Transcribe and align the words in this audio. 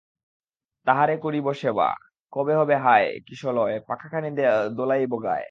তাঁহারে 0.87 1.13
করিব 1.17 1.47
সেবা, 1.53 1.85
কবে 2.33 2.53
হবে 2.55 2.75
হায়– 2.75 3.09
কিশলয়-পাখাখানি 3.27 4.27
দোলাইব 4.77 5.13
গায়? 5.23 5.39